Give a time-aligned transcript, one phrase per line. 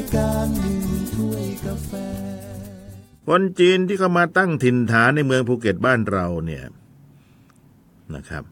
[0.00, 0.78] ายการหนึ่ง
[1.14, 1.92] ถ้วยกาแฟ
[3.28, 6.64] คนจีนที่เข้ามาตั้งถิ่นฐานในเมืองภูเก็ตบ้านเราเนี่ย
[8.14, 8.44] นะครับ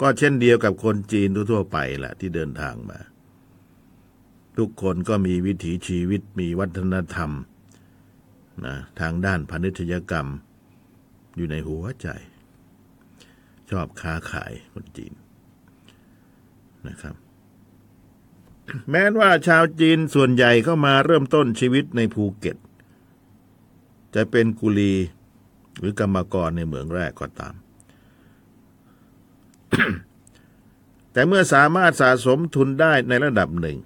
[0.00, 2.98] ก็เช่นเดียวกับคนจีนทั่วไปแหละที่เดินทางมา
[4.58, 7.30] ทุกคนก็มีวิถีชีวิตมีวัฒนธรรม
[8.64, 10.28] นะทางด้านพาณิชยกรรม
[11.36, 12.08] อยู่ในหัวใจ
[13.70, 15.12] ชอบค้าขายคนจีน
[16.88, 17.23] นะครับ
[18.90, 22.56] แม้ว่าชาวจีนส่วนใหญ่เข้ามาเริ่มต้นชีวิตในภูเก็ต
[24.14, 24.94] จะเป็นกุลี
[25.78, 27.54] หรือกรรมกรในเหมืองแรกก็ตาม
[31.12, 33.78] แต่เมื่อสามารถสะสมทุนได้ในระดับหนึ่ง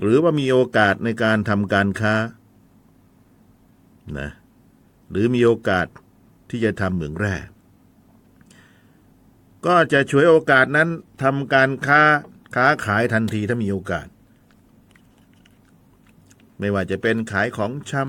[0.00, 2.14] หรือว่ามีโอกาสในการทำการค้า
[4.18, 4.30] นะ
[5.10, 5.86] หรือมีโอกาส
[6.50, 7.34] ที่จะทำเหมืองแร่
[9.66, 10.88] ก็จะช่วยโอกาสนั้น
[11.22, 12.02] ทำการค้า
[12.54, 14.06] ค้าขายทันทีถ้ามีโอกาส
[16.58, 18.02] ไม่ว่าจะเป็นขายของชำ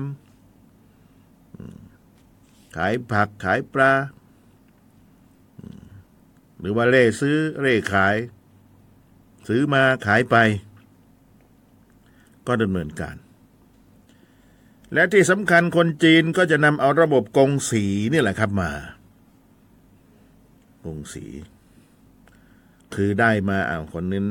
[2.76, 3.92] ขายผักขายปลา
[6.60, 8.16] หรือว่าเร่ซื้อเร่ขาย
[9.48, 10.36] ซื้อมาขายไป
[12.46, 13.16] ก็ดำเนินการ
[14.92, 18.70] และที่สำคัญคนจีนก็จะนำเอาระบบกงสีนี่แหละครับมา
[20.84, 21.24] กงสี
[22.94, 24.22] คือได้มาเอาคนนี้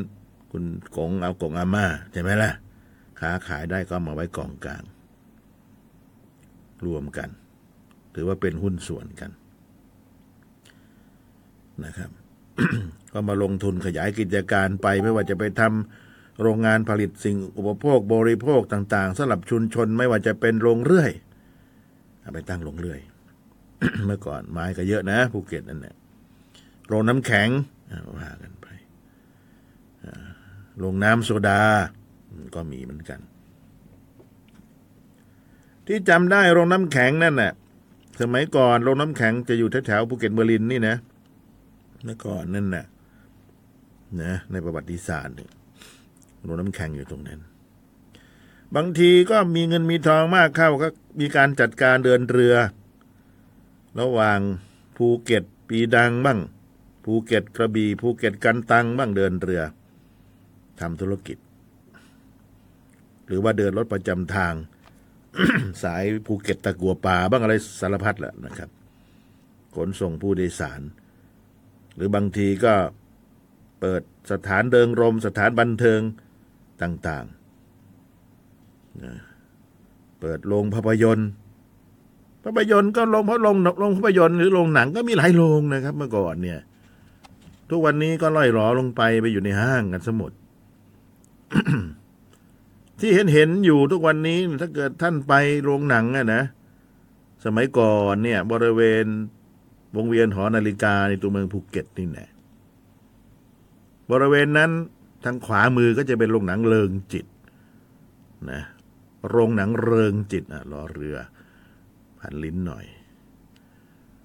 [0.58, 2.52] คุณกงเอากงอาม่าใช่ไหมล่ะ
[3.20, 4.84] ค้าขายได้ก็มาไว้กองกลาง
[6.86, 7.30] รวมกัน
[8.14, 9.32] ถือว่าเป็นหุ้นส่วนกัน
[11.84, 12.10] นะครับ
[13.14, 21.12] ก็มาลงทุนขยายกิจการไปไม่ว่าจะไปทำโรงงานผลิตสิ่งอุปโภคบริโภคต่างๆสำหรับชุมชนไม่ว่าจะเป็นโรงเรื่อย
[22.22, 23.00] เอาไปตั้งโรงเลื่อย
[24.06, 25.96] เมื่อก่อนไม้ก็เยอะนะภูเก็ตนั่นแหละ
[26.88, 27.50] โรงน้ำแข็ง
[28.18, 28.68] ว่ากันไป
[30.76, 31.62] อ่าโรงน้ำโซดา
[32.56, 33.20] ก็มีเหมือนกัน
[35.88, 37.54] ที่จำได้โรงน้ำแข็งนั่นน่ะ
[38.22, 40.96] สมัยก่อนโรงน้ำแข็งจะอยู่แถวๆภูเก็ตเมอร์ลินนี่นะ
[42.04, 42.86] เมื่อก่อนนั่นน่ะ
[44.22, 45.36] นะในประวัติศาสตร์
[46.44, 47.40] โรงน้ำแข็งอยู่ตรงนั้น
[48.76, 50.88] บางทีก็มีเงินมีทองมากเข้าก็
[51.20, 52.56] มีการจัดการเดินเรือ
[54.00, 54.40] ระหว่าง
[54.98, 56.40] ภูเก็ตปีนังบ้าง
[57.04, 59.62] ภูเก็ตกระบี่ภูเก็ตกันตังบ้างเดินเรือ
[60.82, 61.38] ทำธุรกิจ
[63.28, 64.54] หรือว่าเดินรถประจำทาง
[65.84, 68.70] สายภูเก็ตตะกั่วป่าบ้างอะไรสารพัดแหละนะครับ
[69.76, 70.82] ขนส่งผู้โดยสาร
[71.96, 72.74] หรือบางทีก็
[73.80, 76.02] เปิดสถานเดิงรม สถานบันเทิง
[76.82, 81.30] ต่างๆ เปิดโรงภาพยนตร์
[82.44, 86.60] ภาพยนตร์ก็ลงเพราะลงลงภาพยนตร์หรือโรงหนังก็มีหลายโรงนะครับ เมื่อก่อนเนี่ย
[87.70, 90.32] ทุกวันนี้ก็ล่อยหลอลงไปไปอยู่ในห้างกันสมุด
[93.00, 95.34] ที่เห็นเห็นอยู่ทุกวันนี้ถ้าเกิดท่านไป
[95.64, 96.44] โรงหนังอะนะ
[97.46, 99.06] สมัยก่อนเนี่ย บริเวณ
[99.96, 102.30] วงเวียนหอนาฬิกาในตัวเมืองภูเก็ตนี่แหละ
[104.12, 104.72] บริเวณนั้น
[105.24, 107.26] ทางขวามือก็จะเป็นโรงหนังเริงจิต
[108.52, 108.62] นะ
[109.30, 111.18] โรงหนังเริงจิตอะรอเรือ
[112.20, 112.86] พันลิ้นหน่อย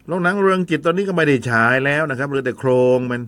[0.07, 3.21] โรงหนังเริงจิตตอนนี้ก็ไม่ได้ฉายแล้วนะครับเหลือแต่โครงมัน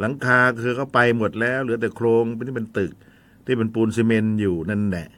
[0.00, 2.92] หลังคาคือเขาไปหมดแล้ว เหลือแต่โครงที่เป็นตึก
[3.46, 5.08] ที่เป็นปูนซีเมนต์อยู่นั่นแหละ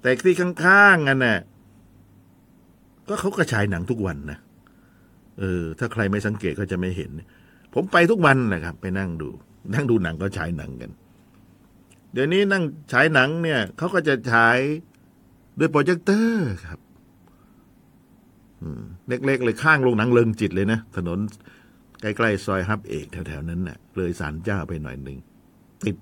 [0.00, 1.38] แต่ที่ข้างๆกันน่ะ
[3.08, 4.38] ก็เขาก็ฉายหนังทุกวันนะ
[5.38, 7.10] เออ ถ้าใครไม่สังเกตก็จะไม่เห็น
[7.74, 9.28] ผมไปทุกวันนะครับ ไปนั่งดู
[9.74, 10.90] นั่งดูหนังก็ฉายหนังกัน
[12.12, 14.58] เดี๋ยวนี้นั่งฉายหนังเนี่ยเขาก็จะฉาย
[15.58, 16.80] ด้วยโปรเจคเตอร์ครับ
[19.08, 21.18] เล็กๆเลยข้างโรงหนังเลิงจิตเลยนะถนน
[22.00, 25.18] ใกล้ๆซอยฮับเอกแถวๆนั้นน่ะเลยสารเจ้าไปหน่อยหนึ่ง
[25.84, 25.96] ติด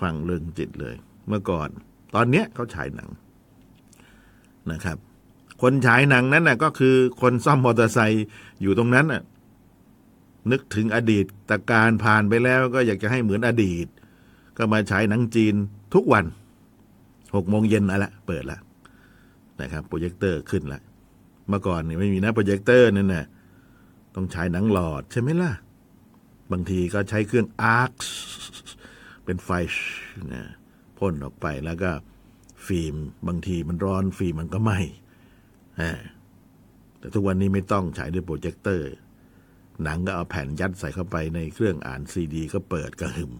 [0.00, 0.94] ฝั่งเริงจิตเลย
[1.28, 1.68] เมื่อก่อน
[2.14, 3.10] ตอนเนี้ยเขาฉายหนัง
[4.70, 4.98] นะครับ
[5.62, 8.26] คนฉายหนังนั้นน่ะ ก็คือคนซ่อมมอเตอร์ไซค์
[8.62, 9.22] อยู่ตรงนั้นน่ะ
[10.50, 13.86] นึกถึงอดีตแต่การผ่านไปแล้วก็อยากจะให้เหมือนอดีต
[14.56, 15.54] ก็มาฉายหนังจีน
[15.94, 16.24] ทุกวัน
[17.34, 18.58] หกโมงเย็นอะละเปิดละ
[19.60, 20.80] นะครับโปรเจคเตอร์ขึ้นละ
[21.48, 23.26] เมื่อก่อนนี่ไม่มีนะโปรเจคเตอร์นั่นน่ะ
[24.14, 25.52] ต้องใช้หนังหลอดใช่ไหมล่ะ
[26.52, 27.90] บางทีก็ใช้เครื่อง arc
[29.24, 29.50] เป็นไฟ
[30.32, 30.42] นะ
[30.98, 31.90] พ่นออกไปแล้วก็
[32.66, 32.94] ฟิล์ม
[33.28, 34.78] บางทีมันร้อนฟิล์มมันก็ไหม้
[36.98, 38.90] แต่ทุกวันนี้ไม่ต้องใช้ด้วยโปรเจคเตอร์
[39.82, 43.32] หนังก็เอาแผ่นยัดใส่เข้าไปในเครื่องอ่านซีดี ก็เปิดกระหึ่ม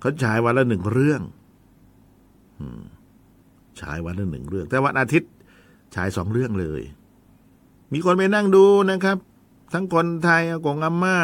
[0.00, 1.22] เขาฉายวันละหนึ่งเรื่อง
[3.80, 5.30] ฉายวันละหนึ่งเรื่อง แต่วันอาทิตย์
[5.94, 6.82] ฉายสองเรื่องเลย
[7.92, 9.18] มีคนไปนั่งดูนะครับ
[9.72, 11.16] ทั้งคนไทยอากงอาม่า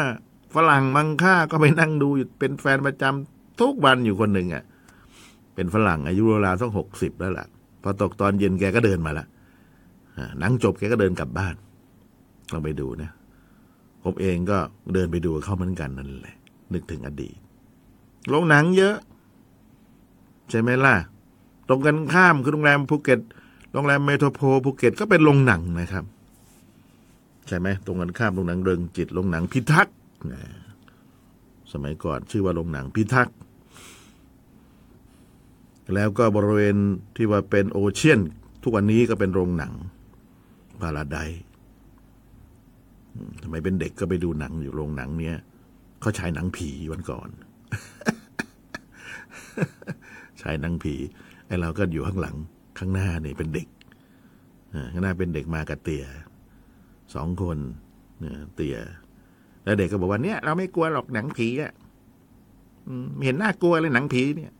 [0.55, 4.63] ฝรั่งมังค่าก็ไปนั่งดูอยู่เป็นแฟนประจำทุกวันอยู่คนหนึ่งอะ่ะ
[5.55, 7.47] เป็นฝรั่งอายุราวสักหกสิบแล้วล่ะ
[7.83, 9.25] พอตกตอนเย็นแกก็เดินมาละ
[10.17, 11.55] อ่าหนังจบแกก็เดินกลับบ้าน
[12.53, 13.09] ลองไปดูนะ
[14.03, 14.57] ผมเองก็
[14.93, 16.35] เดินไปดูเข้าเหมือนกันนั่นแหละ
[16.73, 17.35] นึกถึงอดีต
[18.29, 18.95] โรงหนังเยอะ
[20.49, 20.95] ใช่ไหมล่ะ
[21.67, 23.19] ตรงกันข้ามคือโรงแรมภูเก็ต
[23.73, 26.05] โรงแรมเมโทรโพลภูเก็ตก็เป็นโรงหนังนะครับ
[27.49, 29.95] ใช่ไหมตรงกันข้ามโรงหนังเริงจิตโรงหนังพิทักษ์
[31.71, 33.35] สมัยก่อนชื่อว่าโรงหนังพิทักษ์
[35.93, 36.77] แล้วก็บริเวณ
[37.15, 38.19] ที่ว่าเป็นโอเชียน
[38.63, 39.73] ทุกวันนี้ก็เป็นโรงหนัง
[40.81, 41.19] พาราได
[43.41, 45.37] ซ์สมัยเป็นเด็กก็ไปดูหนังอยู่โรงหนังเนี้ย
[46.01, 47.29] เขาฉายหนังผีวันก่อน
[50.41, 50.95] ฉายหนังผี
[51.45, 52.35] ไอ้เราก็อยู่ข้างหลัง
[52.77, 53.67] ข้างหน้านี่เป็นเด็ก
[54.91, 56.05] ข้างหน้าเป็นเด็กมากับเตี่ย
[57.15, 57.57] สองคน
[58.19, 58.77] เนี่ยเตี่ย
[59.63, 61.71] แล้วเด็กก็บอกว่าเนี่ย เราไม่กลัวหรอกหนังผีอะ
[63.23, 64.51] เห็นน่ากลัวเลยหนังผีเนี่ย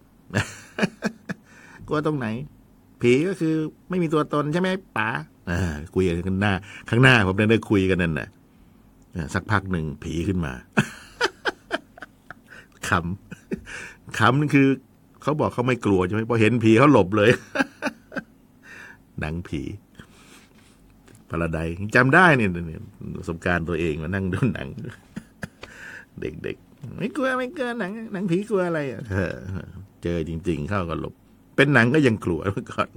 [1.88, 2.28] กลัวตรงไหน
[3.01, 3.56] ผีก็คือ
[3.90, 5.10] ไม่มีตัวตนใช่ไหมป๋า
[5.96, 6.54] คุยกันหน้า
[6.90, 8.28] ข้างหน้าผมได้ได้คุยกันนั่นน่ะ
[9.34, 10.54] สักพักหนึ่งผีขึ้นมา
[12.90, 14.68] ขำขำนั่นคือ
[15.22, 17.30] เขาบอกเขาไม่กลัวใช่ไหมพอเห็นผีเขาหลบเลย
[19.19, 19.62] หนังผี
[21.29, 22.81] พาราไดซ์จำได้เนี่ยเนี่ย
[23.17, 24.67] ประสบการณ์ตัวเองมานั่งดูหนัง
[26.21, 28.79] เด็กๆ ไม่กลัวไม่กลัวหนังหนังผีกลัวอะไร
[30.03, 31.13] เจอจริง ๆ เข้าก็หลบ
[31.55, 32.89] เป็นหนังก็ยังกลัวเมื่อก่อน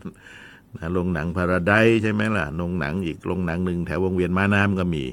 [0.76, 5.04] นะโรงหนังพาราไดใช่ไหมล่ะโรงหนังอีกโรงหนังหนึ่งแถววงเวียนม้าน้ำก็มี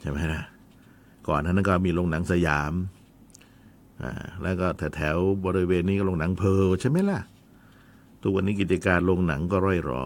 [0.00, 0.42] ใช่ไหมล่ะ
[1.28, 2.72] ก่อนนั้นก็มีโรงหนังสยาม
[4.02, 4.12] อ่า
[4.42, 4.66] แล้วก็
[4.96, 7.20] แถวๆบริเวณนี้ก็โรงหนังเพร์ลใช่ไหมล่ะ
[8.22, 10.04] ทุกวันนี้กิจการโรงหนังก็ร่อยรอ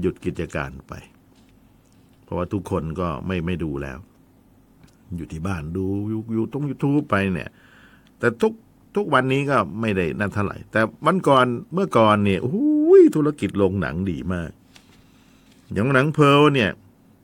[0.00, 0.92] หยุดกิจการไป
[2.28, 3.98] เพราะว่าทุกคนก็ไม่ไม่ดูแล้ว
[5.16, 7.50] อยู่ที่บ้านดูอยู่อยู่ตรงยูทูบไปเนี่ย
[8.18, 8.52] แต่ทุก
[8.96, 14.50] ทุกวันนี้ก็ไม่ได้นั่นเท่าไหร่ แต่วันก่อนเมื่อก่อนเนี่ยโอ้ยธุรกิจโรงหนังดีมาก
[15.72, 16.70] อย่างหนังเพลเนี่ย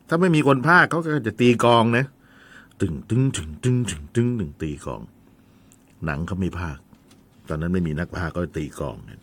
[0.09, 2.05] ถ้าไม่มีคนพากย์เขาก็จะตีกองนะ
[2.81, 5.03] ตึงตึงตึงตึงตึงตึงตึงตีกอง
[6.05, 6.83] หนังเขาไม่พากย์
[7.49, 9.21] ตอนนั้นไม่มีนักพากย์ก็ตีกองกัน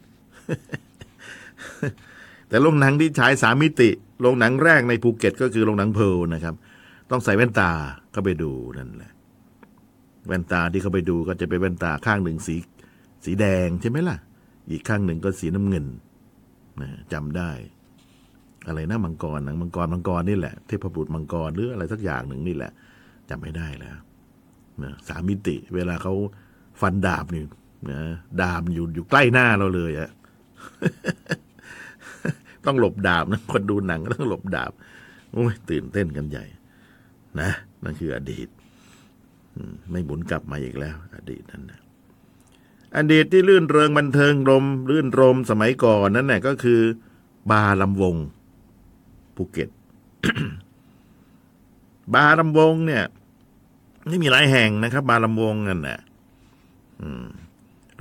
[2.52, 3.90] แต่โรงหนังที่ฉายสามมิติ
[4.22, 6.56] โรงหนังแรกในภูเก็ต ก็คือโรงหนังเพลนะครับ
[7.12, 7.72] ต้องใส่แว่นตา
[8.16, 9.12] ก็ไปดูนั่นแหละ
[10.28, 12.56] แว่นตาที่เขาไปดูก็จะเป็นแว่นตาข้างหนึ่งสี
[13.26, 14.18] สีแดงใช่ไหมล่ะ
[14.72, 15.86] อีกข้างหนึ่งก็สีน้ำเงิน
[16.82, 17.52] นะจำได้
[18.68, 22.72] อะไรนะมังกรหนังมังกรมังกรนี่แหละเทพบุตรมังกรหรืออะไรสักอย่างหนึ่งนี่แหละ
[23.30, 23.98] จำไม่ได้แล้ว
[24.84, 26.14] นะสามมิติ เวลาเขา
[26.82, 27.44] ฟันดาบนี่
[27.92, 28.00] นะ
[28.42, 30.10] ดาบอยู่อยู่ใกล้หน้าเราเลยอะ
[32.66, 34.72] ต้องหลบดาบนะคนดูหนังก็ต้องหลบดาบ
[35.32, 36.46] โอ้ยตื่นเต้นกันใหญ่
[37.40, 37.50] นะ
[37.84, 38.48] นั่นคืออดีต
[39.92, 41.80] ไม่หมุนกลับมาอีกแล้ว อดีตนั้นนะ
[42.98, 46.82] อดีตที่รื่นเริงบันเทิงรม ย์ รื่นรมย์สมัยก่อนนั้นน่ะก็คือ
[47.52, 48.16] บาร์รำวง
[49.36, 49.70] ภูเก็ต
[52.14, 53.04] บาร์รำวงเนี่ย
[54.10, 56.00] นี่มีหลายแห่งนะครับ บาร์รำวงนั่นน่ะ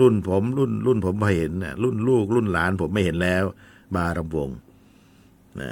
[0.00, 3.44] รุ่นผม รุ่น รุ่นผมพอเห็นน่ะรุ่นลูก รุ่นหลานผมไม่เห็นแล้ว
[3.96, 4.48] บาร์รำวง
[5.60, 5.70] นะ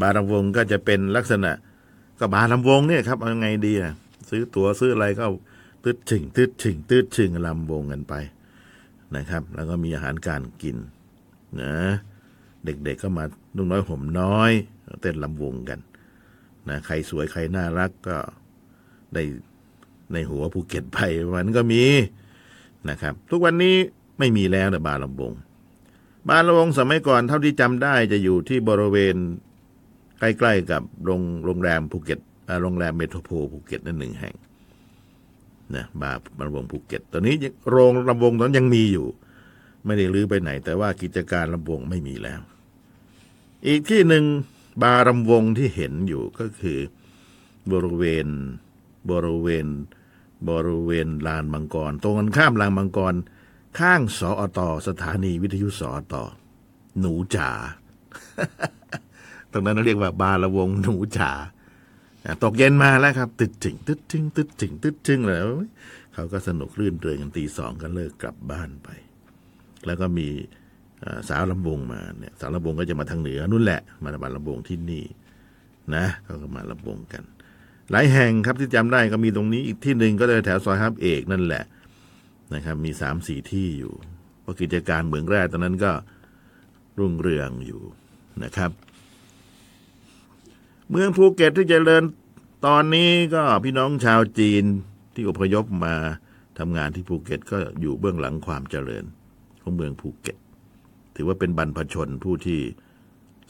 [0.00, 1.52] บาร์รำวงก็จะเป็นลักษณะ
[2.18, 3.94] ก็บาร์รำวงเนี่ยครับเอาไงดีอะ
[4.30, 5.24] ซื้อตั๋วซื้ออะไรก็
[5.84, 8.14] ตืดฉึงตืดฉึงตืดฉึงรำวงกันไป
[9.16, 10.76] นะครับ แล้วก็มีอาหารการกิน
[11.60, 11.74] นะ
[12.64, 13.24] เด็กๆก็มา
[13.56, 14.52] นุ่งน้อยห่มน้อย
[15.00, 15.80] เต้นรำวงกัน
[16.68, 18.16] นะใครสวยใครน่ารักก็
[19.14, 19.22] ได้
[20.12, 20.98] ในหัวภูเก็ตไป
[21.36, 21.84] มันก็มี
[22.88, 23.76] นะครับ ทุกวันนี้
[24.18, 25.32] ไม่มีแล้วนะบาร์รำวง
[26.28, 29.16] บาร์รำวงสมัยก่อนเท่าที่จำได้จะอยู่ที่บริเวณ
[30.18, 32.18] ใกล้ๆกับโรงโรงแรมภูเก็ต
[32.62, 34.34] โรงแรมเมโทรโพลภูเก็ตนั่นหนึ่งแห่ง
[35.74, 37.34] นะบาร์รำวงภูเก็ต ตอนนี้
[37.70, 39.06] โรงรำวงตอนนี้ยังมีอยู่
[39.86, 42.40] ไม่ได้รื้อไปไหน แต่ว่ากิจการรำวงไม่มีแล้ว
[43.66, 44.24] อีกที่หนึ่ง
[44.82, 46.78] บาร์รำวงที่เห็นอยู่ก็คือ
[47.72, 48.26] บริเวณ
[49.10, 49.66] บริเวณ
[50.48, 53.14] บริเวณลานมังกร ตรงกันข้ามลานมังกร
[53.78, 54.58] ข้างสอต
[54.88, 56.14] สถานีวิทยุสอต
[57.00, 57.50] หนูจ๋า
[59.52, 61.30] ตรงนั้นเราเรียกว่าบาร์ละวงหนูจ๋า
[62.42, 65.46] ตกเย็นมาแล้วครับ ตึดจึงตึดจึงตึดจึงตึดจึงแล้ว
[66.14, 68.88] เขาก็สนุกรื่นเริงกันตีสองก็เลิกกลับบ้านไป
[69.86, 70.28] แล้วก็มี
[71.28, 75.04] สาวลำวงมาเนี่ยสาวลำวงก็จะมาทางเหนือนู่นแหละมาบาร์ลำวงที่นี่
[75.94, 77.22] นะเขาก็มารำวงกัน
[77.90, 81.64] หลายแห่งครับที่จำได้ก็มีตรงนี้อีกที่หนึ่งก็เลยแถวซอยฮับเอกนั่นแหละ
[82.54, 83.94] นะครับ มีสามสี่ที่อยู่
[84.40, 85.92] เพราะกิจการเหมืองแร่ตอนนั้นก็
[86.98, 87.80] รุ่งเรืองอยู่
[88.44, 88.70] นะครับ
[90.90, 92.02] เมืองภูเก็ตที่เจริญ
[92.66, 94.64] ตอนนี้ก็พี่น้องชาวจีน
[95.14, 95.94] ที่อพยพมา
[96.58, 99.04] ทำงานที่ภูเก็ตก็อยู่เบื้องหลังความเจริญ
[99.62, 100.36] ของเมืองภูเก็ต
[101.14, 102.60] ถือว่าเป็นบรรพชนผู้ที่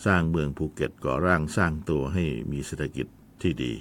[0.07, 3.07] สร้างเมืองภูเก็ตก่อร่างสร้างตัวให้มีเศรษฐกิจ
[3.43, 3.73] ที่ดี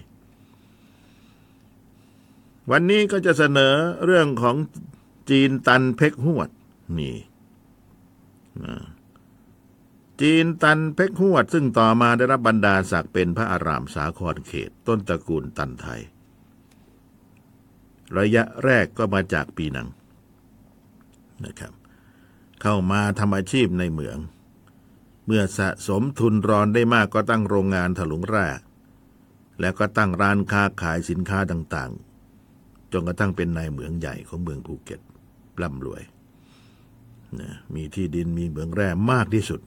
[2.71, 3.73] วันนี้ก็จะเสนอ
[4.05, 4.55] เรื่องของ
[5.29, 6.49] จีนตันเพกหวด
[6.97, 7.17] นี่
[10.21, 16.01] จีนตันเพกหวด ซึ่งต่อมาได้รับบรรดาศักดิ์เป็นพระอารามสาครเขต ต้นตระกูลตันไทย
[18.17, 19.89] ระยะแรกก็มาจากปีนัง
[21.45, 21.73] นะครับ
[22.61, 24.17] เข้ามาทำอาชีพในเหมือง
[25.25, 28.47] เมื่อสะสมทุนรอนได้มากก็ตั้งโรงงานถลุงแร่
[29.59, 34.99] แล้วก็ตั้งร้านค้าขายสินค้าต่างๆ จนกระทั่งเป็นนายเหมืองใหญ่ของเมืองภูเก็ต
[35.61, 36.01] ร่ำรวย
[37.39, 39.61] นะมีที่ดินมีเหมืองแร่มากที่สุด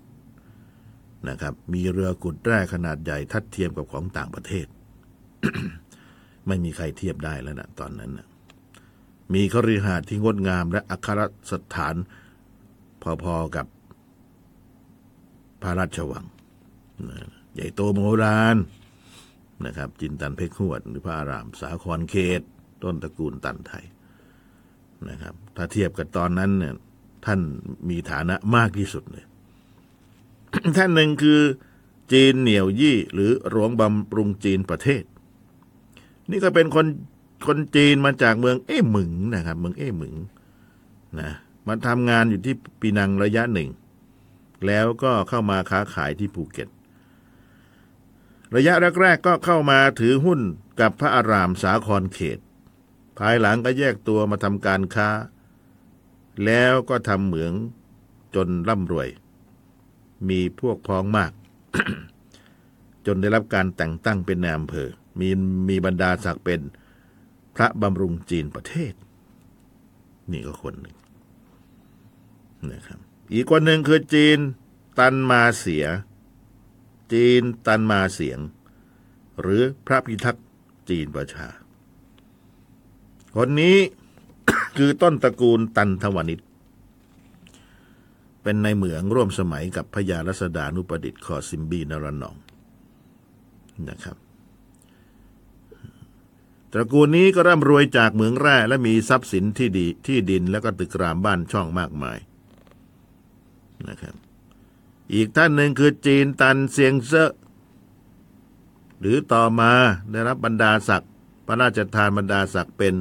[1.29, 4.67] นะครับ มีเรือขุดแร่ขนาดใหญ่ทัดเทียมกับของต่างประเทศ
[6.47, 8.27] ไม่มีใครเทียบได้แล้วนะตอนนั้นนะ
[9.35, 11.21] มีคฤหาสน์ที่งดงาม และอัคร
[11.51, 11.95] สถาน
[13.25, 13.67] พอๆกับ
[15.63, 16.25] พระราชวัง
[17.09, 17.19] นะ
[17.55, 18.57] ใหญ่โตมโหฬาร
[19.67, 22.43] นะครับ จินตันเพชรขวดหรือพระอาราม สาครเขต
[22.83, 23.85] ต้นตระกูลตันไทย
[25.11, 26.75] นะครับ ถ้าเทียบกับตอนนั้นเนี่ย
[27.27, 27.41] ท่าน
[27.89, 29.25] มีฐานะมากที่สุดเลย
[30.77, 31.41] ท่านหนึ่งคือ
[32.13, 35.03] จีนเหนียวยี่ หรือหลวงบำรุงจีนประเทศ
[36.31, 36.87] นี่ก็เป็นคน
[37.47, 40.15] คนจีนมาจากเมืองเอ้หมึงนะครับ เมืองเอ้หมึง
[41.21, 41.31] นะ
[41.67, 43.71] มาทำงานอยู่ที่ปีนังระยะหนึ่ง
[44.67, 46.69] แล้วก็เข้ามาค้าขายที่ภูเก็ต
[48.57, 50.41] ระยะแรกๆก็เข้ามาถือหุ้น
[50.81, 52.39] กับพระอารามสาครเขต
[53.19, 55.09] ภายหลังก็แยกตัวมาทำการค้า
[56.45, 57.53] แล้วก็ทำเหมือง
[58.35, 59.09] จนร่ำรวย
[60.29, 61.33] มีพวกพ้องมาก
[63.07, 64.89] จนได้รับการแต่งตั้งเป็นนายอำเภอ
[65.21, 65.29] มี
[65.69, 66.61] มีบรรดาศักดิ์เป็น
[67.57, 68.95] พระบำรุงจีนประเทศ
[70.31, 70.97] นี่ก็คนหนึ่ง
[72.73, 72.99] นะครับ
[73.33, 74.39] อีกคนหนึ่งคือจีน
[74.99, 75.85] ตันมาเสีย
[77.13, 78.39] จีนตันมาเสียง
[79.41, 80.47] หรือพระพิทักษ์
[80.89, 81.49] จีนประชา
[83.37, 83.77] คนนี้
[84.77, 86.41] คือต้นตระกูลตันทวนิช
[88.43, 92.37] เป็นในเหมืองร่วมสมัยกับพญารัศดานุประดิษฐ์คอซิมบีนรนอง
[93.89, 94.17] นะครับ
[96.73, 102.19] ตระกูลนี้ก็ร่ำรวยจากเหมืองแร่และมีทรัพย์สินที่ดีที่ดินแล้วก็ตึกรามบ้านช่องมากมาย
[103.89, 104.15] นะครับ
[105.15, 107.31] อีกท่านหนึ่งคือจีนตันเซียงเซอ
[109.01, 109.73] หรือต่อมา
[110.11, 111.11] ได้รับบรรดาศักดิ์
[111.47, 112.95] พระราชทานบรรดาศักดิ์เป็น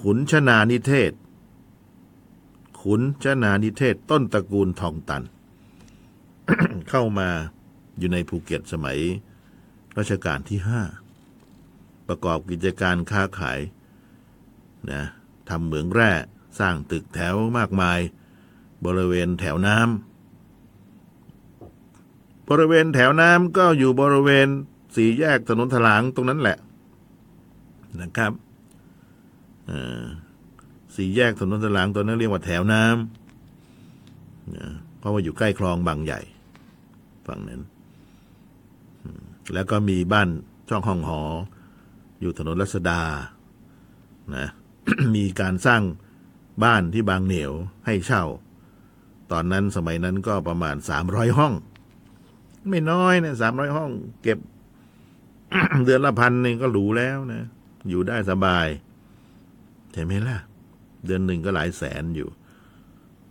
[0.00, 1.12] ขุนชนานิเทศ
[2.80, 5.22] ขุนชนานิเทศต้นตระกูลทองตัน
[6.88, 7.28] เข้ามา
[7.98, 9.00] อยู่ในภูเก็ตสมัย
[9.98, 10.82] รัชกาลที่ห้า
[12.08, 13.60] ประกอบกิจการค้าขาย
[14.90, 15.02] นะ
[15.48, 16.12] ทำเหมืองแร่
[16.58, 18.00] สร้างตึกแถวมากมาย
[18.84, 24.48] บริเวณแถวน้ำบริเวณแถวน้ำก็อยู่บริเวณ
[24.94, 26.58] สี่แยกถนนถลางตรงนั้นแหละ
[28.00, 28.32] นะครับ
[30.94, 36.20] สี่แยกถนนถลางตรงนั้นเรียกว่าแถวน้ำเพราะว่าอยู่ใกล้คลองบางใหญ่
[37.26, 37.60] ฝั่งนั้น
[39.54, 40.28] แล้วก็มีบ้าน
[40.68, 41.22] ช่องห้องหอ
[42.20, 43.00] อยู่ถนนรัศดา
[44.36, 44.46] นะ
[45.16, 45.82] มีการสร้าง
[46.64, 47.52] บ้านที่บางเหนียว
[47.86, 48.24] ให้เช่า
[49.32, 51.52] ตอนนั้นสมัยนั้นก็ประมาณสามร้อยห้อง
[52.68, 53.90] ไม่น้อยนะสามร้อยห้อง
[54.22, 54.38] เก็บ
[55.84, 57.42] เดือนละพันนี่ก็หรูแล้วนะ
[57.88, 58.66] อยู่ได้สบาย
[59.94, 60.38] เห็นไหมล่ะ
[61.06, 62.28] เดือนหนึ่งก็หลายแสนอยู่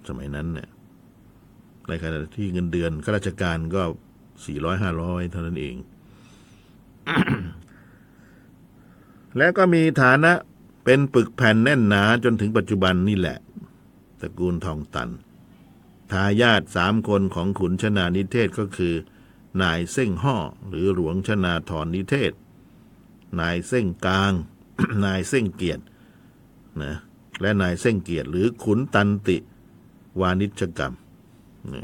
[0.08, 0.70] สมัยนั้นเนี่ย
[1.88, 3.84] ในขณะที่เงินเดือนข้าราชการก็
[4.46, 5.76] สี่ร้อยห้าร้อยเท่านั้นเอง
[9.38, 10.32] แล้วก็มีฐานะ
[10.86, 13.38] เป็นปึกแผ่นแน่นหนาจนถึงปัจจุบันนี่แหละ
[14.20, 15.10] ตระกูลทองตัน
[16.12, 18.96] ทายาทสามคนของขุนชนานิเทศก็คือ
[19.62, 20.38] นายเส้งห่อ
[20.70, 22.34] หรือหลวงชนาธรนิเทศ
[23.40, 24.34] นายเส้งกลาง
[25.06, 25.84] นายเส้งเกียรติ
[26.84, 26.94] นะ
[27.42, 29.38] และนายเส้งเกียรติหรือขุนตันติ
[30.20, 30.94] วานิชกรรม
[31.74, 31.84] นะ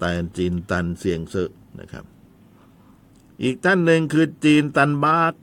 [0.00, 2.04] ตันจีนตันเสียงเซอนะครับ
[3.42, 5.34] อีกท่านหนึ่งคือจีนตันบาท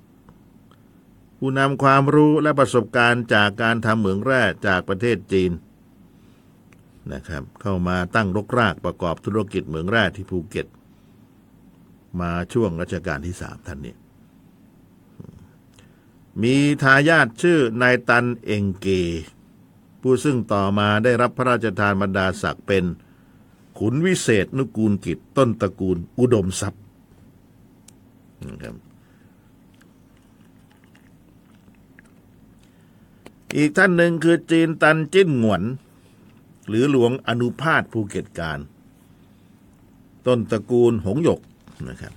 [1.39, 5.51] ผู้นำความรู้และประสบการณ์จากการทำเหมืองแร่จากประเทศจีน
[7.13, 10.67] นะครับ เข้ามาตั้งรกรากประกอบธุรกิจเหมืองแร่ที่ภูเก็ต
[12.21, 13.95] มาช่วงรัชกาลที่สามท่านนี้
[16.43, 18.87] มีทายาทชื่อนายตันเองเก
[20.01, 22.83] ผู้ซึ่งต่อมาได้รับพระราชทานบรรดาศักดิ์เป็น
[23.77, 26.83] ขุนวิเศษนุกูลกิจต้นตระกูลอุดมทรัพย์
[28.47, 28.75] นะครับ
[33.57, 35.63] อีกท่านหนึ่งคือจีนตันจิ้นหงวน
[36.67, 38.59] หรือหลวงอนุภาสภูเก็ตการ
[40.27, 41.39] ต้นตระกูลหงหยก
[41.89, 42.13] นะครับ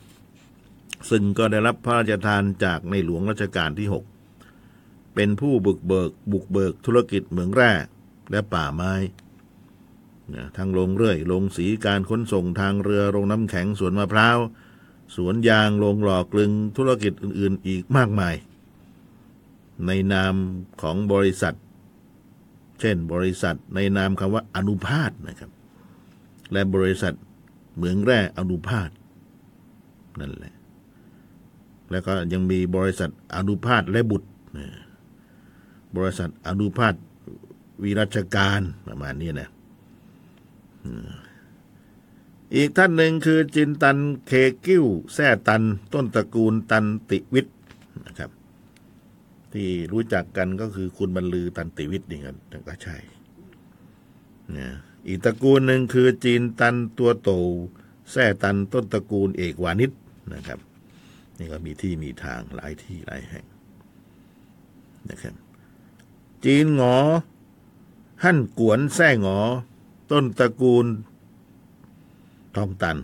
[1.11, 4.10] ซึ่งก็ได้รับพระราชทานจากในหลวงรัชกาลที่6
[5.15, 7.73] เป็นผู้บุกเบิก บุกเบิกธุรกิจเหมืองแร่
[8.31, 8.95] และป่าไม้
[10.57, 14.39] ทั้งลงเรื่อย ลงสีการขนส่งทางเรือโรงน้ำแข็งสวนมะพร้าว
[15.17, 18.35] สวนยางโรงหล่อกลึงธุรกิจอื่น ๆ อีกมากมาย
[19.87, 20.35] ในนาม
[20.83, 21.57] ของบริษัท
[22.81, 25.51] เช่นบริษัทในนามคำว่าอนุภาสนะครับ
[26.53, 27.15] และบริษัท
[27.77, 28.91] เหมืองแร่อนุภาส
[30.21, 30.55] นั่นแหละ
[31.91, 34.67] แล้วก็ยังมีบริษัทอนุภาสและบุตรนะ
[35.97, 36.95] บริษัทอนุภาส
[37.83, 39.49] วิรัชการประมาณนี้นะ
[42.55, 44.33] อีกท่านหนึ่งคือจินตันเค
[44.67, 47.57] กิ้วแซ่ตัน ต้นตระกูลตันติวิทย์
[48.07, 48.31] นะครับ
[49.53, 52.97] ที่รู้จักกันก็คือคุณบรรลือตันติวิทย์นี่กันแต่ก็ใช่
[54.57, 54.69] นะ
[55.07, 57.31] อีกตระกูลหนึ่งคือจีนตันตัวโต
[58.11, 59.91] แซ่ตันต้นตระกูลเอกวานิช
[60.35, 60.59] นะครับ
[61.39, 63.45] นี่ก็มีที่มีทางหลายที่หลายแห่ง
[65.11, 65.35] นะครับ
[66.45, 66.97] จีนหงอ
[68.25, 69.39] หั่นกวนแซ่หงอ
[70.11, 70.87] ต้นตระกูล
[72.57, 72.97] ทองตัน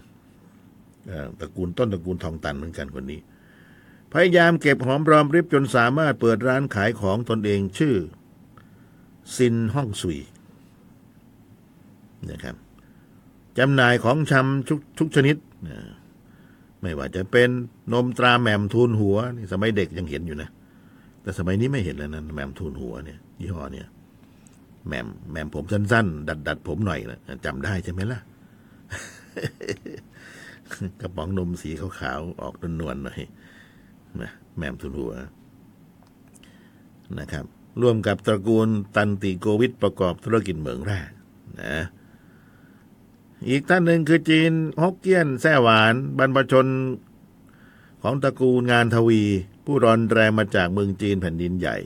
[1.40, 3.20] ตระกูลต้นตระกูลทองตันเหมือนกันคนนี้
[4.12, 7.96] พยายามเก็บหอมรอมริบจนสามารถเปิดร้านขายของตนเองชื่อ
[9.36, 10.18] ซินห้องสุย
[12.30, 12.56] นะครับ
[13.58, 15.36] จำหน่ายของชำทุกทุกชนิด
[16.80, 17.50] ไม่ว่าจะเป็น
[17.92, 20.50] นมตราแหม่มทูลหัว นี่สมัยเด็กยังเห็นอยู่นะ
[21.26, 23.86] แต่สมัยนี้ไม่เห็นแล้วนะแหม่มทูลหัวเนี่ยยี่ห้อเนี่ย
[24.86, 28.20] แหม่มแหม่มผมสั้นๆ ดัดดัดผมหน่อยนะจำได้ใช่ไหมล่ะ
[31.00, 33.20] กระป๋องนมสีขาวๆออกนวลๆหน่อย
[34.22, 35.12] นะแหม่มทูลหัว
[37.18, 37.44] นะครับ
[37.82, 41.00] ร่วมกับตระกูลตันติโกวิทประกอบธุรกิจเหมืองแร่
[41.62, 41.76] นะ
[43.48, 44.52] อีกท่านหนึ่งคือจีน
[44.82, 46.66] ฮกเกี้ยนแซ่หวาน บรรพชน
[48.02, 49.22] ของตระกูลงานทวี
[49.64, 51.76] ผู้รอนแรงมาจากเมืองจีนแผ่นดินใหญ่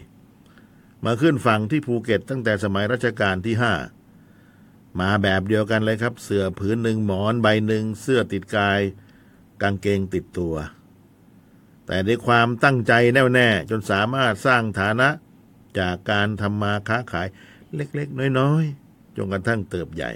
[1.05, 3.75] มาขึ้นฝั่งที่ภูเก็ตตั้งแต่สมัยรัชกาลที่ห้า
[5.01, 8.81] มาแบบเดียวกันเลยครับ เสื้อผืนหนึ่งหมอนใบหนึ่งเสื้อติดกาย
[9.63, 10.55] กางเกงติดตัว
[11.87, 15.09] แต่ด้วยความตั้งใจแน่วแน่จนสามารถสร้างฐานะ
[15.79, 17.29] จากการทำมาค้าขาย
[17.75, 20.13] เล็กๆ น้อยๆจนกระทั่งเติบใหญ่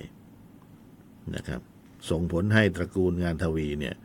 [1.35, 1.61] นะครับ
[2.11, 3.97] ส่งผลให้ตระกูลงานทวีเนี่ย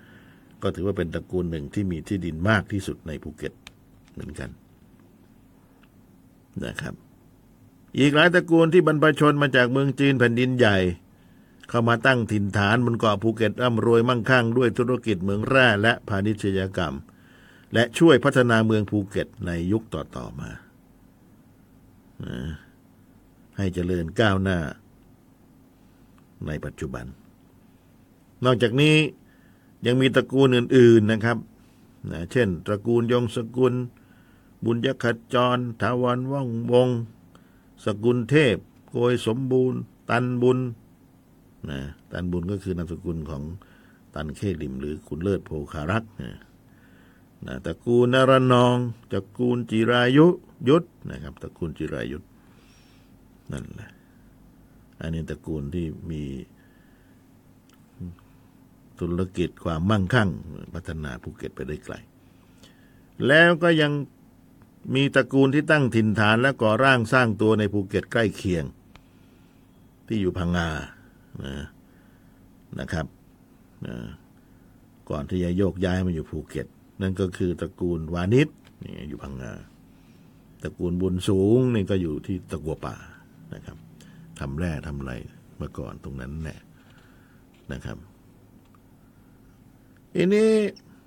[0.63, 3.53] ก็ถือว่าเป็นตระกูลหนึ่งที่มีที่ดินมากที่สุดในภูเก็ต
[4.13, 4.49] เหมือนกัน
[6.65, 6.93] นะครับ
[7.99, 10.77] อีกหลายตระกูลที่บรรพชนมาจากเมืองจีนแผ่นดินใหญ่
[11.69, 16.95] เข้ามาตั้งถิ่นฐานบนเกาะภูเก็ตร่ำรวยมั่งคั่งด้วยธุรกิจเหมืองแร่และพาณิชยกรรม
[17.73, 20.49] และช่วยพัฒนาเมืองภูเก็ตในยุคต่อๆมา
[23.57, 24.59] ให้เจริญก้าวหน้า
[26.47, 27.05] ในปัจจุบัน
[28.45, 28.95] นอกจากนี้
[29.85, 31.37] ยังมีตระกูลอื่น ๆนะครับ
[32.11, 33.73] นะเช่น ตระกูลยงสกุล
[34.65, 36.89] บุญยขจรถาวรว่องวง
[37.85, 38.57] สกุลเทพ
[38.89, 40.59] โกยสมบูรณ์ ตันบุญ
[41.69, 41.79] นะ
[42.11, 43.43] ตันบุญก็คือนามสกุลของ
[44.13, 46.31] ตันเคลิมหรือคุณเลิศโภคารักษ์นะ
[47.45, 48.77] นะตระกูลนรนอง
[49.11, 50.27] ตระกูลจิรายุ
[50.69, 52.25] ยุทธนะครับตระกูลจิรายุทธ
[53.51, 53.89] นั่นแหละ
[54.99, 56.21] อันนี้ตระกูลที่มี
[59.01, 60.29] ธุรกิจความมั่งคั่ง
[60.73, 61.95] พัฒนาภูเก็ตไปได้ไกล
[63.27, 63.91] แล้วก็ยัง
[64.95, 68.65] มีตระกูลที่ตั้งถิ่นฐานและก่อร่างสร้างตัวในภูเก็ตใกล้เคียง
[70.07, 70.69] ที่อยู่พังงา
[71.43, 71.55] นะ
[72.79, 73.05] นะครับ
[73.85, 73.95] นะ
[75.09, 76.67] ก่อนที่จะโยกย้ายมาอยู่ภูเก็ต
[77.01, 78.47] นั่นก็คือตระกูลวานิช
[78.83, 79.53] นี่อยู่พังงา
[80.63, 82.95] ตระกูลบุญสูงนี่ก็อยู่ที่ตะกั่วป่า
[83.53, 83.77] นะครับ
[84.39, 85.13] ทำแร่ทำอะไร
[85.57, 86.59] เมื่อก่อนตรงนั้นแหละ
[87.73, 87.97] นะครับ
[90.21, 90.51] ทีนี้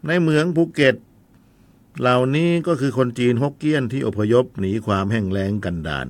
[0.06, 0.96] ในเมืองภูเก็ต
[2.00, 6.06] เหล่านี้ก็คือคนจีนฮกเกี้ยนที่อพยพหนีความแห้งแล้งกันดาร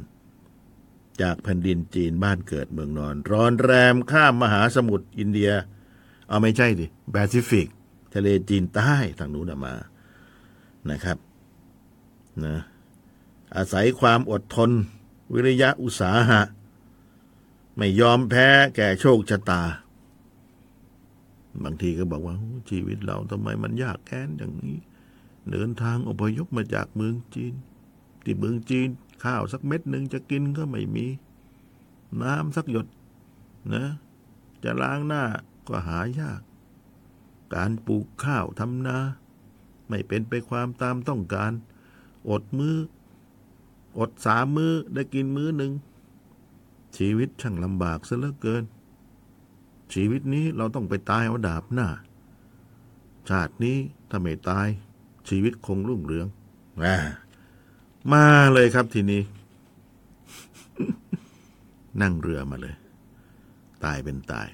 [1.21, 5.51] จากแผ่นดินจีนบ้านเกิดเมืองนอน รอนแรมข้ามมหาสมุทรอินเดีย
[6.29, 7.67] เอาไม่ใช่ดิแปซิฟิก
[8.15, 9.75] ทะเลจีนใต้ทางนู้นมา
[10.91, 11.19] นะครับ
[12.45, 12.57] นะ
[13.57, 14.71] อาศัยความอดทน
[15.33, 16.41] วิริยะอุตสาหะ
[17.77, 19.63] ไม่ยอมแพ้แก่โชคชะตา
[21.65, 22.35] บางทีก็บอกว่า
[22.71, 24.77] ชีวิตเราทำไมมันยากแค้นอย่างนี้
[25.51, 27.55] เดินทางอพยพมาจากเมืองจีน
[28.25, 28.89] ที่เมืองจีน
[29.25, 31.07] ข้าวสักเม็ดหนึ่งจะกินก็ไม่มี
[32.23, 32.87] น้ำสักหยด
[33.73, 33.85] นะ
[34.65, 35.25] จะล้างหน้า
[35.69, 36.41] ก็หายาก
[37.55, 38.99] การปลูกข้าวทำนา
[39.89, 41.53] ไม่เป็นไปความตามต้องการ
[42.31, 42.77] อดมือ้อ
[43.99, 45.73] อดสามมือ้อได้กินมื้อหนึ่ง
[46.97, 48.63] ชีวิตช่างลำบากซะเหลือเกิน
[49.95, 51.89] ชีวิตนี้เราต้องไปตายเอาดาบหน้า
[53.29, 53.77] ชาตินี้
[54.11, 54.69] ถ้าไม่ตาย
[55.29, 56.27] ชีวิตคงรุ่งเรือง
[56.85, 56.97] อ่า
[58.13, 59.23] มาเลยครับทีนี้
[62.03, 62.75] นั่งเรือมาเลย
[63.85, 64.49] ตายเป็นตาย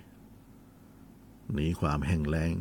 [1.55, 2.55] หนีความแห้งแล้ง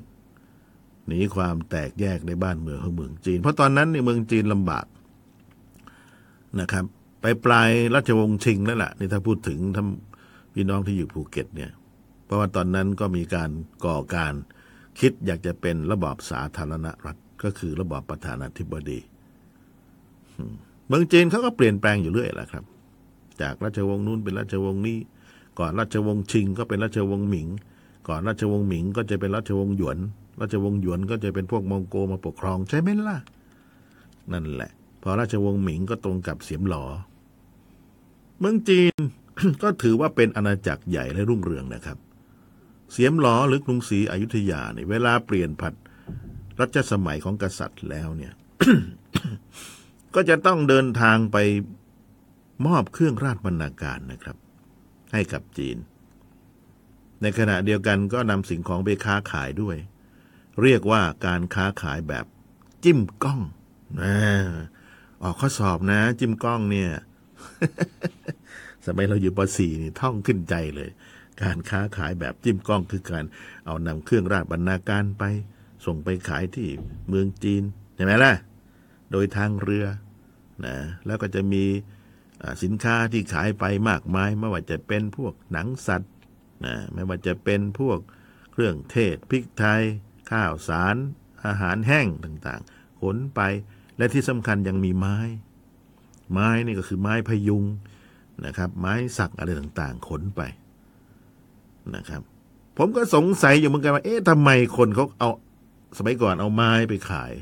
[1.08, 4.86] หนีความแตกแยกในบ้านเมืองของเมืองจีน เพราะตอนนั้นในเมืองจีนลำบาก
[6.60, 6.86] นะครับ
[7.22, 9.88] ไปปลายราชวงศ์ชิงแล้วล่ะนี่ถ้าพูดถึงท่าน
[10.54, 11.72] พี่น้องที่อยู่ภูเก็ตเนี่ย
[12.28, 13.50] เพราะว่าตอนนั้นก็มีการ
[13.86, 14.34] ก่อการ
[15.00, 19.00] คิดอยากจะเป็นระบอบสาธารณรัฐ ก็คือระบอบประธานาธิบดี
[20.88, 22.64] เมืองจีนเขาก็เปลี่ยนแปลงอยู่เรื่อยแหละครับ
[23.42, 24.98] จากราชวงศ์นู้นเป็นราชวงศ์นี้
[25.60, 27.48] ก่อนราชวงศ์ชิง ก็เป็นราชวงศ์หมิง
[28.08, 29.98] ก่อนราชวงศ์หมิง ก็จะเป็นราชวงศ์หยวน
[30.42, 33.18] ราชวงศ์หยวนก็จะเป็นพวกมองโกมาปกครองใช่ไหมล่ะ
[34.32, 36.84] นั่นแหละ พอราชวงศ์หมิงก็ตรงกับเสียมหลอ
[38.40, 39.00] เมืองจีน
[39.64, 41.98] ก็ถือว่าเป็นอาณาจักรใหญ่และรุ่งเรืองนะครับ
[42.92, 45.74] เสียมหลอหรือกรุงศรีอยุธยาเนี่ยเวลาเปลี่ยนผัด
[46.60, 48.34] รัชสมัยของกษัตริย์แล้วเนี่ย
[50.16, 51.38] ก็จะต้องเดินทางไป
[52.66, 54.38] มอบเครื่องราชบรรณาการนะครับ
[55.14, 55.78] ให้กับจีน
[57.22, 59.78] ในขณะเดียวกันก็นำสิ่งของไปค้าขายด้วย
[60.62, 62.26] เรียกว่าการค้าขายแบบ
[62.84, 63.42] จิ้มกล้อง
[64.02, 64.16] นะ
[65.24, 66.90] ออกข้อสอบนะ จิ้มกล้องเนี่ย
[68.86, 70.90] สมัยเราอยู่ป .4 นี่ท่องขึ้นใจเลย
[71.44, 73.26] การค้าขายแบบจิ้มกล้องคือการ
[73.66, 75.24] เอานำเครื่องราชบรรณาการไป
[75.86, 76.70] ส่งไปขายที่
[77.08, 77.64] เมืองจีน
[77.96, 78.34] ใช่ไหมล่ะ
[79.12, 79.86] โดยทางเรือ
[80.66, 81.64] นะแล้วก็จะมี
[82.64, 86.14] สินค้าที่ขายไปมากมาย ไม่ว่าจะเป็นพวกหนังสัตว์
[86.66, 88.00] นะไม่ว่าจะเป็นพวก
[88.52, 89.84] เครื่องเทศพริกไทย
[90.32, 90.96] ข้าวสาร
[91.46, 93.42] อาหารแห้งต่างๆ ขนไป
[93.98, 95.18] และที่สำคัญยังมีไม้
[96.32, 97.64] ไม้นี่ก็คือไม้พยุง
[98.46, 100.42] นะครับ ไม้สักอะไรต่างๆ ขนไป
[101.96, 102.22] นะครับ
[102.78, 105.30] ผมก็สงสัยอยู่เหมือนกันว่า เอ๊ะทำไมคนเขาเอา
[105.98, 107.34] สมัยก่อนเอาไม้ไปขาย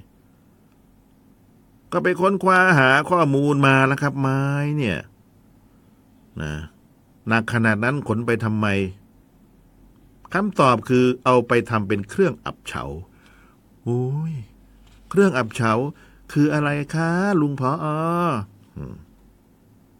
[1.91, 4.41] ก็ไปค้นคว้าหาข้อมูลมาแล้วครับ ไม้
[4.77, 4.97] เนี่ย
[6.41, 6.53] นะ
[7.27, 8.67] หนักขนาดนั้นขนไปทำไม
[10.33, 12.83] คำตอบคือเอาไปทำเป็นเครื่องอับเฉา
[13.83, 14.33] โอ้ย
[15.09, 15.71] เครื่องอับเฉา
[16.31, 17.09] คืออะไรคะ
[17.41, 18.83] ลุงพอออ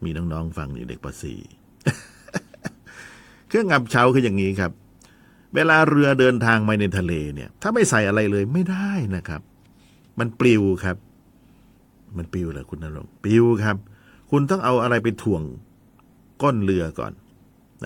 [0.04, 2.15] มีน้องๆฟังอยู่เด็กป .4
[3.48, 4.72] เครื่องอับเฉาคืออย่างนี้ครับ
[5.54, 9.42] เวลาเรือเดินทางไปในทะเลเนี่ย ถ้าไม่ใส่อะไรเลยไม่ได้นะครับ
[10.18, 10.96] มันปลิวครับ
[12.16, 13.76] มันปลิวเหรอคุณนรงปลิวครับ
[14.30, 15.42] คุณต้องเอาอะไรไปถ่วง
[16.42, 17.12] ก้นเรือก่อน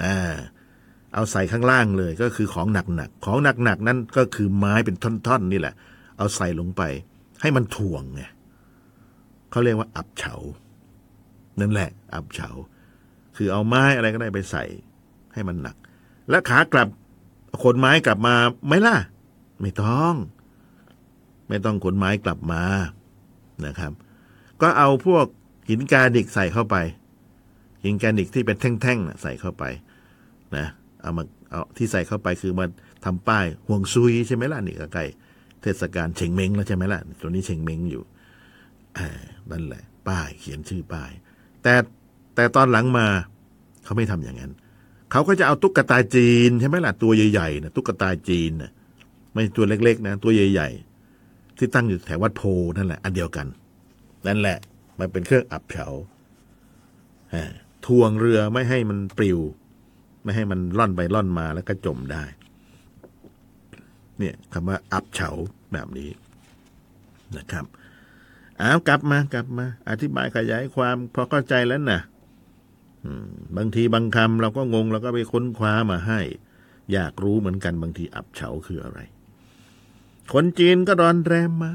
[0.05, 0.17] อ่า
[1.15, 5.75] เอาใส่ข้างล่างเลยก็คือของหนักๆ ของหนักๆนั่นก็คือไม้เป็นท่อนๆ นี่แหละ
[6.19, 6.83] เอาใส่ลงไป
[7.41, 8.23] ให้มันถ่วงไง
[9.51, 10.35] เขาเรียกว่าอับเฉา
[11.61, 12.49] นั่นแหละ อับเฉา
[13.37, 14.65] คือเอาไม้อะไรก็ได้ไปใส่
[15.35, 15.77] ให้มันหนัก
[16.31, 16.89] แล้วขากลับ
[17.63, 18.35] ขนไม้กลับมา
[18.67, 18.97] ไหมล่ะ
[19.61, 20.15] ไม่ต้อง
[21.49, 22.63] ไม่ต้องขนไม้กลับมา
[23.67, 23.93] นะครับ
[24.61, 25.27] ก็เอาพวก
[25.69, 26.77] หินแกรนิกใส่เข้าไป
[27.85, 29.65] หินแกรนิกที่เป็นแท่งๆใส่เข้าไป
[30.57, 30.67] นะ
[31.03, 32.67] เอามาเอาที่ใส่เข้าไปคือมา
[33.05, 35.05] ทำป้ายห่วงซุยใช่ไหมล่ะนี่ก็ใกล้
[35.63, 38.03] เทศกาลเชงเม้งแล้วใช่ไหมล่ะตัวนี้เชงเม้งอยู่
[39.51, 41.11] นั่นแหละ ป้ายเขียนชื่อป้าย
[41.63, 41.75] แต่
[42.35, 43.07] แต่ตอนหลังมา
[43.85, 44.53] เขาไม่ทำอย่างนั้น
[45.11, 48.71] เขาก็จะเอาตุ๊กตาจีนใช่ไหมล่ะตัวใหญ่ๆนะตุ๊กตาจีนนะ
[49.33, 50.69] ไม่ตัวเล็ก ๆ นะ ตัวใหญ่
[51.15, 52.43] ๆ ที่ตั้งอยู่แถววัดโพ
[52.77, 53.47] นั่นแหละ อันเดียวกัน
[54.27, 54.59] นั่นแหละ
[54.99, 55.87] มันเป็นเครื่องอับเฉา
[57.87, 59.39] ทวงเรือไม่ให้มันปลิว
[60.23, 62.25] ไม่ให้มันล่อนไปล่อนมาแล้วก็จมได้
[64.19, 65.31] เนี่ยคำว่าอับเฉา
[65.73, 66.11] แบบนี้
[67.37, 67.65] นะครับ
[68.59, 72.01] เอากลับมากลับมา อธิบายขยายความพอเข้าใจแล้วนะ
[73.57, 76.21] บางทีบางคำเราก็งงเราก็ไปค้นคว้ามาให้
[76.93, 79.01] อยากรู้เหมือนกันบางทีอับเฉาคืออะไร
[80.33, 81.73] คนจีนก็รอนแรมมา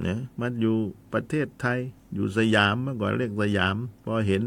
[0.00, 0.76] เนี่ยมาอยู่
[1.12, 1.78] ประเทศไทย
[2.14, 4.42] อยู่สยามเมื่อก่อนเรียกสยาม พอเห็น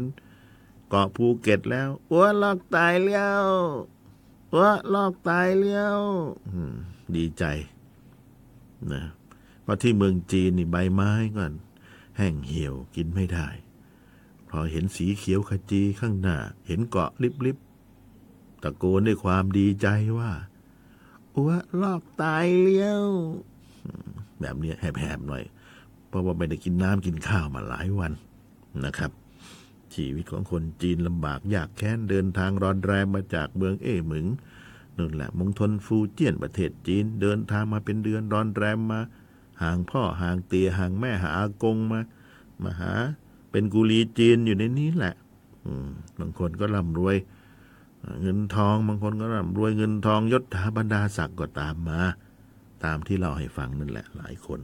[0.88, 3.44] เกาะภูเก็ตแล้วอ้วลอกตายแล้ว
[4.54, 5.98] อ้วลอกตายแล้ว
[7.16, 7.44] ดีใจ
[8.92, 9.02] นะ
[9.62, 11.52] เพราะที่เมืองจีนนี่ใบไม้ก่อน
[12.16, 13.48] แห้งเหี่ยวกินไม่ได้
[14.58, 17.10] อเห็นสีเขียวขจีข้างหน้า เห็นเกาะ
[17.44, 19.86] ลิบๆตะโกนด้วยความดีใจ
[20.18, 20.30] ว่า
[21.34, 23.04] อ้วลอกตายแล้ว
[24.40, 25.42] แบบเนี้ยแหบๆหน่อย
[26.08, 28.12] เพราะว่าไม่ได้กินน้ำกินข้าวมาหลายวัน
[28.84, 29.10] นะครับ
[29.94, 34.26] ชีวิตของคนจีนลำบากยากแค้นเดินทางรอนแรมมาจากเมืองเอ๋หมึง
[34.96, 39.00] นั่นแหละมงทนฟูเจี้ยนประเทศจีน เดินทางมาเป็นเดือนรอนแรมมา
[39.62, 42.00] ห่างพ่อห่างเตียห่างแม่หาอากงมา
[42.62, 42.92] มาหา
[43.56, 45.14] เป็นกุลีจีนอยู่ในนี้แหละ
[46.18, 47.16] บางคนก็ร่ำรวย
[48.22, 52.00] เงินทอง บางคนก็ร่ำรวยเงินทองยศถาบรรดาศักดิ์ก็ตามมา
[52.84, 54.60] ตามที่เราให้ฟังนั่นแหละ หลายคน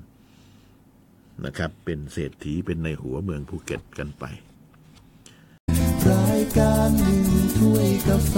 [1.45, 4.25] นะครับ เป็นเศรษฐีเป็นในหัวเมืองภูเก็ตกันไป
[6.09, 7.25] รายการหนึ่ง
[7.57, 8.35] ถ้วยกาแฟ